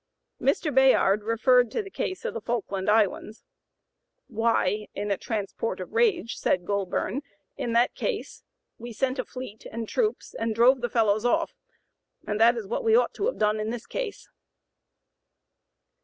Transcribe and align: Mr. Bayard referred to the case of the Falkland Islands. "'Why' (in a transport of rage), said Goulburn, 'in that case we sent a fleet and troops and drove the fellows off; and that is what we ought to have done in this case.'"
Mr. 0.41 0.73
Bayard 0.73 1.21
referred 1.21 1.69
to 1.69 1.83
the 1.83 1.91
case 1.91 2.25
of 2.25 2.33
the 2.33 2.41
Falkland 2.41 2.89
Islands. 2.89 3.43
"'Why' 4.25 4.87
(in 4.95 5.11
a 5.11 5.15
transport 5.17 5.79
of 5.79 5.91
rage), 5.93 6.37
said 6.37 6.65
Goulburn, 6.65 7.21
'in 7.55 7.73
that 7.73 7.93
case 7.93 8.41
we 8.79 8.93
sent 8.93 9.19
a 9.19 9.23
fleet 9.25 9.67
and 9.71 9.87
troops 9.87 10.33
and 10.33 10.55
drove 10.55 10.81
the 10.81 10.89
fellows 10.89 11.23
off; 11.23 11.51
and 12.25 12.39
that 12.39 12.57
is 12.57 12.65
what 12.65 12.83
we 12.83 12.95
ought 12.95 13.13
to 13.13 13.27
have 13.27 13.37
done 13.37 13.59
in 13.59 13.69
this 13.69 13.85
case.'" 13.85 14.27